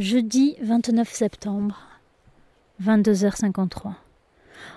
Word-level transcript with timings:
Jeudi 0.00 0.56
29 0.62 1.12
septembre, 1.12 1.78
22h53. 2.82 3.92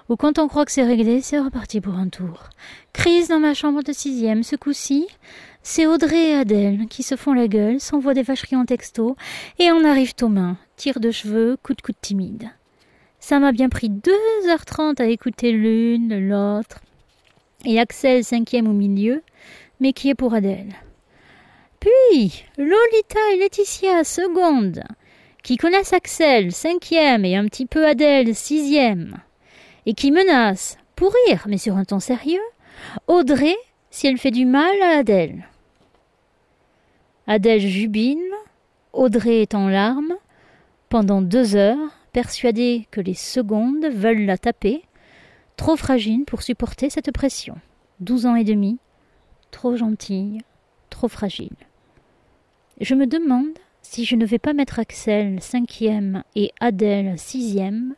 Ou 0.09 0.17
quand 0.17 0.37
on 0.37 0.49
croit 0.49 0.65
que 0.65 0.71
c'est 0.73 0.83
réglé, 0.83 1.21
c'est 1.21 1.39
reparti 1.39 1.79
pour 1.79 1.93
un 1.93 2.09
tour. 2.09 2.49
Crise 2.91 3.29
dans 3.29 3.39
ma 3.39 3.53
chambre 3.53 3.83
de 3.83 3.93
sixième, 3.93 4.43
ce 4.43 4.57
coup-ci, 4.57 5.07
c'est 5.61 5.87
Audrey 5.87 6.31
et 6.31 6.35
Adèle 6.35 6.87
qui 6.89 7.03
se 7.03 7.15
font 7.15 7.31
la 7.31 7.47
gueule, 7.47 7.79
s'envoient 7.79 8.13
des 8.13 8.21
vacheries 8.21 8.57
en 8.57 8.65
texto, 8.65 9.15
et 9.59 9.71
en 9.71 9.85
arrivent 9.85 10.13
aux 10.21 10.27
mains, 10.27 10.57
tir 10.75 10.99
de 10.99 11.09
cheveux, 11.09 11.57
coup 11.63 11.73
de 11.73 11.81
coude 11.81 12.01
timide. 12.01 12.49
Ça 13.21 13.39
m'a 13.39 13.53
bien 13.53 13.69
pris 13.69 13.87
deux 13.87 14.49
heures 14.49 14.65
trente 14.65 14.99
à 14.99 15.05
écouter 15.05 15.53
l'une, 15.53 16.19
l'autre, 16.27 16.81
et 17.63 17.79
Axel 17.79 18.25
cinquième 18.25 18.67
au 18.67 18.73
milieu, 18.73 19.23
mais 19.79 19.93
qui 19.93 20.09
est 20.09 20.15
pour 20.15 20.33
Adèle. 20.33 20.73
Puis, 21.79 22.43
Lolita 22.57 23.19
et 23.33 23.37
Laetitia 23.37 24.03
seconde, 24.03 24.83
qui 25.43 25.57
connaissent 25.57 25.93
Axel, 25.93 26.51
cinquième, 26.51 27.25
et 27.25 27.35
un 27.35 27.45
petit 27.45 27.65
peu 27.65 27.85
Adèle, 27.85 28.33
sixième, 28.33 29.17
et 29.85 29.93
qui 29.93 30.11
menacent, 30.11 30.77
pour 30.95 31.13
rire, 31.27 31.45
mais 31.47 31.57
sur 31.57 31.77
un 31.77 31.85
ton 31.85 31.99
sérieux, 31.99 32.41
Audrey 33.07 33.55
si 33.89 34.07
elle 34.07 34.17
fait 34.17 34.31
du 34.31 34.45
mal 34.45 34.73
à 34.81 34.97
Adèle. 34.97 35.47
Adèle 37.27 37.59
jubile, 37.59 38.17
Audrey 38.91 39.43
est 39.43 39.53
en 39.53 39.67
larmes, 39.67 40.15
pendant 40.89 41.21
deux 41.21 41.55
heures, 41.55 41.91
persuadée 42.11 42.87
que 42.89 43.01
les 43.01 43.13
secondes 43.13 43.85
veulent 43.85 44.25
la 44.25 44.37
taper, 44.37 44.83
trop 45.57 45.75
fragile 45.75 46.25
pour 46.25 46.41
supporter 46.41 46.89
cette 46.89 47.11
pression. 47.11 47.55
Douze 47.99 48.25
ans 48.25 48.35
et 48.35 48.43
demi, 48.43 48.79
trop 49.51 49.75
gentille, 49.75 50.39
trop 50.89 51.07
fragile. 51.07 51.55
Je 52.81 52.95
me 52.95 53.05
demande 53.05 53.53
si 53.83 54.05
je 54.05 54.15
ne 54.15 54.25
vais 54.25 54.39
pas 54.39 54.53
mettre 54.53 54.79
Axel 54.79 55.39
cinquième 55.41 56.23
et 56.35 56.51
Adèle 56.59 57.19
sixième 57.19 57.93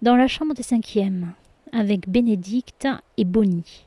dans 0.00 0.16
la 0.16 0.28
chambre 0.28 0.54
des 0.54 0.62
cinquièmes, 0.62 1.32
avec 1.72 2.08
Bénédicte 2.08 2.88
et 3.18 3.24
Bonnie. 3.24 3.84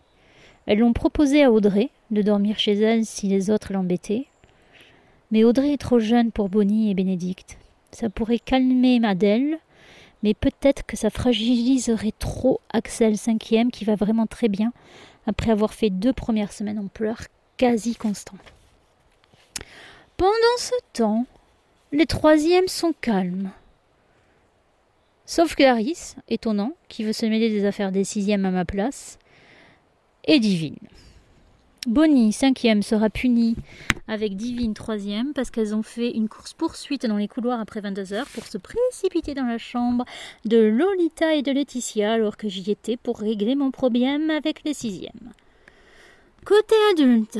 Elles 0.67 0.79
l'ont 0.79 0.93
proposé 0.93 1.43
à 1.43 1.51
Audrey 1.51 1.89
de 2.11 2.21
dormir 2.21 2.59
chez 2.59 2.73
elle 2.73 3.05
si 3.05 3.27
les 3.27 3.49
autres 3.49 3.73
l'embêtaient. 3.73 4.27
Mais 5.31 5.43
Audrey 5.43 5.73
est 5.73 5.81
trop 5.81 5.99
jeune 5.99 6.31
pour 6.31 6.49
Bonnie 6.49 6.91
et 6.91 6.93
Bénédicte. 6.93 7.57
Ça 7.91 8.09
pourrait 8.09 8.39
calmer 8.39 8.99
Adèle, 9.03 9.57
mais 10.21 10.33
peut-être 10.33 10.85
que 10.85 10.97
ça 10.97 11.09
fragiliserait 11.09 12.13
trop 12.19 12.59
Axel 12.71 13.17
cinquième 13.17 13.71
qui 13.71 13.85
va 13.85 13.95
vraiment 13.95 14.27
très 14.27 14.49
bien 14.49 14.73
après 15.25 15.51
avoir 15.51 15.73
fait 15.73 15.89
deux 15.89 16.13
premières 16.13 16.53
semaines 16.53 16.79
en 16.79 16.87
pleurs 16.87 17.23
quasi 17.57 17.95
constants. 17.95 18.37
Pendant 20.19 20.57
ce 20.57 20.75
temps, 20.91 21.25
les 21.93 22.05
troisièmes 22.05 22.67
sont 22.67 22.91
calmes. 22.91 23.51
Sauf 25.25 25.55
Clarisse, 25.55 26.17
étonnant, 26.27 26.73
qui 26.89 27.05
veut 27.05 27.13
se 27.13 27.25
mêler 27.25 27.49
des 27.49 27.63
affaires 27.63 27.93
des 27.93 28.03
sixièmes 28.03 28.43
à 28.43 28.51
ma 28.51 28.65
place, 28.65 29.17
et 30.25 30.41
Divine. 30.41 30.75
Bonnie, 31.87 32.33
cinquième, 32.33 32.83
sera 32.83 33.09
punie 33.09 33.55
avec 34.09 34.35
Divine, 34.35 34.73
troisième, 34.73 35.31
parce 35.31 35.51
qu'elles 35.51 35.73
ont 35.73 35.83
fait 35.83 36.11
une 36.11 36.27
course-poursuite 36.27 37.05
dans 37.05 37.15
les 37.15 37.29
couloirs 37.29 37.61
après 37.61 37.79
22 37.79 38.11
heures 38.11 38.27
pour 38.27 38.45
se 38.45 38.57
précipiter 38.57 39.33
dans 39.33 39.47
la 39.47 39.57
chambre 39.57 40.03
de 40.43 40.57
Lolita 40.57 41.33
et 41.33 41.43
de 41.43 41.53
Laetitia 41.53 42.11
alors 42.11 42.35
que 42.35 42.49
j'y 42.49 42.69
étais 42.69 42.97
pour 42.97 43.19
régler 43.19 43.55
mon 43.55 43.71
problème 43.71 44.29
avec 44.31 44.65
les 44.65 44.73
sixièmes. 44.73 45.31
Côté 46.43 46.75
adulte, 46.91 47.39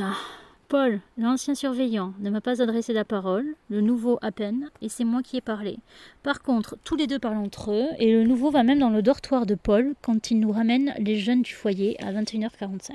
Paul, 0.70 1.00
l'ancien 1.18 1.56
surveillant, 1.56 2.14
ne 2.20 2.30
m'a 2.30 2.40
pas 2.40 2.62
adressé 2.62 2.92
la 2.92 3.04
parole, 3.04 3.56
le 3.70 3.80
nouveau 3.80 4.20
à 4.22 4.30
peine, 4.30 4.70
et 4.80 4.88
c'est 4.88 5.02
moi 5.02 5.20
qui 5.20 5.36
ai 5.36 5.40
parlé. 5.40 5.78
Par 6.22 6.42
contre, 6.42 6.78
tous 6.84 6.94
les 6.94 7.08
deux 7.08 7.18
parlent 7.18 7.38
entre 7.38 7.72
eux, 7.72 7.88
et 7.98 8.12
le 8.12 8.22
nouveau 8.22 8.52
va 8.52 8.62
même 8.62 8.78
dans 8.78 8.88
le 8.88 9.02
dortoir 9.02 9.46
de 9.46 9.56
Paul 9.56 9.96
quand 10.00 10.30
il 10.30 10.38
nous 10.38 10.52
ramène 10.52 10.94
les 11.00 11.16
jeunes 11.16 11.42
du 11.42 11.52
foyer 11.52 12.00
à 12.04 12.12
21h45. 12.12 12.92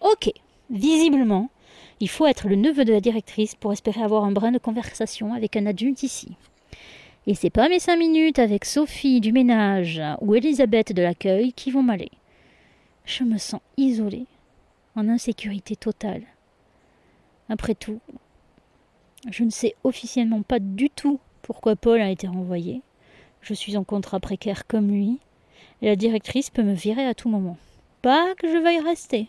Ok, 0.00 0.32
visiblement, 0.70 1.50
il 2.00 2.08
faut 2.08 2.24
être 2.24 2.48
le 2.48 2.56
neveu 2.56 2.86
de 2.86 2.94
la 2.94 3.02
directrice 3.02 3.54
pour 3.54 3.74
espérer 3.74 4.02
avoir 4.02 4.24
un 4.24 4.32
brin 4.32 4.50
de 4.50 4.58
conversation 4.58 5.34
avec 5.34 5.56
un 5.56 5.66
adulte 5.66 6.04
ici. 6.04 6.38
Et 7.26 7.34
c'est 7.34 7.50
pas 7.50 7.68
mes 7.68 7.80
cinq 7.80 7.98
minutes 7.98 8.38
avec 8.38 8.64
Sophie 8.64 9.20
du 9.20 9.32
ménage 9.32 10.00
ou 10.22 10.34
Elisabeth 10.34 10.94
de 10.94 11.02
l'accueil 11.02 11.52
qui 11.52 11.70
vont 11.70 11.82
m'aller. 11.82 12.12
Je 13.04 13.24
me 13.24 13.36
sens 13.36 13.60
isolée, 13.76 14.24
en 14.96 15.10
insécurité 15.10 15.76
totale. 15.76 16.22
Après 17.48 17.74
tout, 17.74 18.00
je 19.30 19.44
ne 19.44 19.50
sais 19.50 19.74
officiellement 19.84 20.42
pas 20.42 20.58
du 20.58 20.90
tout 20.90 21.20
pourquoi 21.42 21.76
Paul 21.76 22.00
a 22.00 22.10
été 22.10 22.26
renvoyé. 22.26 22.82
Je 23.42 23.52
suis 23.52 23.76
en 23.76 23.84
contrat 23.84 24.20
précaire 24.20 24.66
comme 24.66 24.90
lui, 24.90 25.18
et 25.82 25.86
la 25.86 25.96
directrice 25.96 26.50
peut 26.50 26.62
me 26.62 26.72
virer 26.72 27.04
à 27.06 27.14
tout 27.14 27.28
moment. 27.28 27.58
Pas 28.00 28.34
que 28.36 28.48
je 28.48 28.56
veuille 28.56 28.80
rester, 28.80 29.28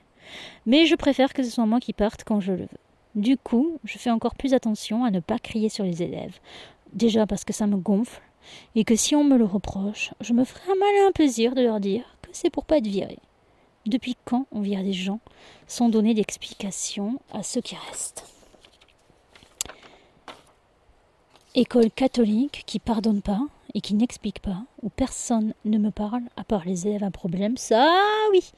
mais 0.66 0.86
je 0.86 0.96
préfère 0.96 1.34
que 1.34 1.44
ce 1.44 1.52
soit 1.52 1.66
moi 1.66 1.80
qui 1.80 1.94
parte 1.94 2.24
quand 2.24 2.40
je 2.40 2.54
le 2.54 2.64
veux. 2.64 2.80
Du 3.16 3.38
coup, 3.38 3.80
je 3.84 3.98
fais 3.98 4.12
encore 4.12 4.36
plus 4.36 4.54
attention 4.54 5.04
à 5.04 5.12
ne 5.12 5.20
pas 5.20 5.40
crier 5.40 5.70
sur 5.70 5.84
les 5.84 6.02
élèves. 6.04 6.40
Déjà 6.94 7.28
parce 7.28 7.44
que 7.44 7.54
ça 7.54 7.68
me 7.68 7.78
gonfle, 7.78 8.22
et 8.76 8.86
que 8.86 8.96
si 8.96 9.16
on 9.16 9.24
me 9.24 9.38
le 9.38 9.46
reproche, 9.46 10.14
je 10.22 10.34
me 10.34 10.46
ferai 10.46 10.72
un 10.72 10.76
malin 10.76 11.12
plaisir 11.14 11.56
de 11.56 11.62
leur 11.62 11.80
dire 11.80 12.04
que 12.22 12.30
c'est 12.32 12.50
pour 12.50 12.66
pas 12.66 12.78
être 12.78 12.88
viré. 12.88 13.18
Depuis 13.86 14.16
quand 14.26 14.48
on 14.52 14.62
vire 14.62 14.84
des 14.84 14.94
gens 14.94 15.20
sans 15.68 15.90
donner 15.90 16.14
d'explication 16.14 17.20
à 17.32 17.44
ceux 17.44 17.62
qui 17.62 17.76
restent 17.76 18.26
École 21.54 21.92
catholique 21.92 22.64
qui 22.66 22.80
pardonne 22.80 23.22
pas 23.22 23.42
et 23.76 23.82
qui 23.82 23.94
n'explique 23.94 24.40
pas, 24.40 24.64
où 24.82 24.90
personne 24.90 25.54
ne 25.66 25.78
me 25.78 25.92
parle 25.92 26.24
à 26.36 26.44
part 26.44 26.66
les 26.66 26.88
élèves 26.88 27.04
à 27.04 27.12
problème, 27.12 27.58
ça 27.58 27.94
oui, 28.32 28.52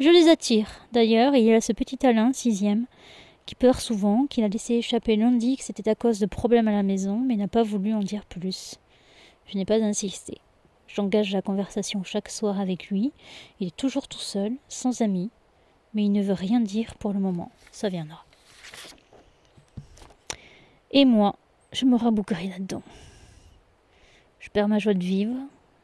je 0.00 0.08
les 0.08 0.28
attire. 0.28 0.68
D'ailleurs, 0.92 1.34
il 1.34 1.44
y 1.44 1.52
a 1.52 1.60
ce 1.60 1.72
petit 1.72 2.04
Alain, 2.04 2.32
sixième, 2.32 2.86
qui 3.46 3.54
pleure 3.54 3.80
souvent, 3.80 4.26
qu'il 4.26 4.44
a 4.44 4.48
laissé 4.48 4.74
échapper 4.74 5.16
lundi 5.16 5.56
que 5.56 5.64
c'était 5.64 5.88
à 5.88 5.94
cause 5.94 6.18
de 6.18 6.26
problèmes 6.26 6.68
à 6.68 6.72
la 6.72 6.82
maison, 6.82 7.18
mais 7.18 7.36
n'a 7.36 7.48
pas 7.48 7.62
voulu 7.62 7.94
en 7.94 8.00
dire 8.00 8.24
plus. 8.24 8.76
Je 9.46 9.56
n'ai 9.56 9.64
pas 9.64 9.82
insisté. 9.82 10.38
J'engage 10.94 11.32
la 11.32 11.42
conversation 11.42 12.04
chaque 12.04 12.28
soir 12.28 12.60
avec 12.60 12.88
lui. 12.88 13.10
Il 13.58 13.66
est 13.66 13.76
toujours 13.76 14.06
tout 14.06 14.20
seul, 14.20 14.52
sans 14.68 15.02
amis, 15.02 15.28
mais 15.92 16.04
il 16.04 16.12
ne 16.12 16.22
veut 16.22 16.34
rien 16.34 16.60
dire 16.60 16.94
pour 16.94 17.12
le 17.12 17.18
moment. 17.18 17.50
Ça 17.72 17.88
viendra. 17.88 18.24
Et 20.92 21.04
moi, 21.04 21.34
je 21.72 21.84
me 21.84 21.96
rabouquerai 21.96 22.46
là-dedans. 22.46 22.82
Je 24.38 24.50
perds 24.50 24.68
ma 24.68 24.78
joie 24.78 24.94
de 24.94 25.02
vivre, 25.02 25.34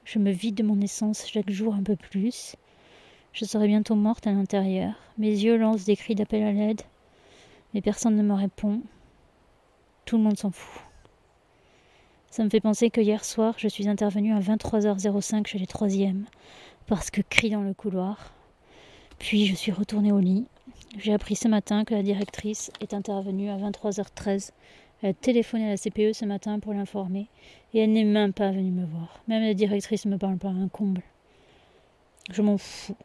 je 0.05 0.21
me 0.21 0.31
vide 0.31 0.55
de 0.55 0.63
mon 0.63 0.81
essence 0.81 1.27
chaque 1.27 1.51
jour 1.51 1.75
un 1.75 1.83
peu 1.83 1.97
plus. 1.97 2.55
Je 3.33 3.45
serai 3.45 3.67
bientôt 3.67 3.97
morte 3.97 4.29
à 4.29 4.33
l'intérieur. 4.33 4.95
Mes 5.19 5.31
yeux 5.31 5.57
lancent 5.57 5.87
des 5.87 5.97
cris 5.97 6.15
d'appel 6.15 6.45
à 6.45 6.53
l'aide, 6.53 6.83
mais 7.75 7.81
personne 7.81 8.15
ne 8.15 8.23
me 8.23 8.35
répond. 8.35 8.81
Tout 10.05 10.19
le 10.19 10.23
monde 10.23 10.39
s'en 10.39 10.53
fout. 10.53 10.83
Ça 12.31 12.45
me 12.45 12.49
fait 12.49 12.61
penser 12.61 12.91
que 12.91 13.01
hier 13.01 13.25
soir, 13.25 13.55
je 13.59 13.67
suis 13.67 13.89
intervenue 13.89 14.33
à 14.33 14.39
23h05 14.39 15.49
chez 15.49 15.59
les 15.59 15.67
troisièmes, 15.67 16.27
parce 16.87 17.11
que 17.11 17.23
cri 17.23 17.51
dans 17.51 17.63
le 17.63 17.75
couloir. 17.75 18.33
Puis 19.19 19.47
je 19.47 19.57
suis 19.57 19.73
retournée 19.73 20.13
au 20.13 20.21
lit. 20.21 20.47
J'ai 20.97 21.13
appris 21.13 21.35
ce 21.35 21.49
matin 21.49 21.85
que 21.85 21.93
la 21.93 22.05
directrice 22.05 22.71
est 22.81 22.95
intervenue 22.95 23.51
à 23.51 23.57
23h13. 23.57 24.53
Elle 25.03 25.11
a 25.11 25.13
téléphoné 25.13 25.67
à 25.67 25.71
la 25.71 25.77
CPE 25.77 26.13
ce 26.13 26.25
matin 26.25 26.61
pour 26.61 26.73
l'informer, 26.73 27.27
et 27.75 27.81
elle 27.81 27.93
n'est 27.93 28.05
même 28.05 28.33
pas 28.33 28.53
venue 28.53 28.71
me 28.71 28.87
voir. 28.87 29.25
Même 29.27 29.43
la 29.43 29.55
directrice 29.55 30.07
ne 30.07 30.13
me 30.13 30.19
parle 30.19 30.39
pas, 30.39 30.51
un 30.51 30.69
comble. 30.69 31.03
Je 32.31 32.43
m'en 32.43 32.59
fous. 32.59 32.97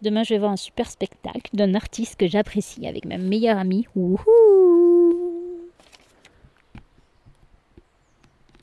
Demain, 0.00 0.22
je 0.22 0.34
vais 0.34 0.38
voir 0.38 0.52
un 0.52 0.56
super 0.56 0.88
spectacle 0.88 1.50
d'un 1.54 1.74
artiste 1.74 2.14
que 2.20 2.28
j'apprécie 2.28 2.86
avec 2.86 3.04
ma 3.04 3.18
meilleure 3.18 3.58
amie. 3.58 3.86
Wouhou 3.96 4.91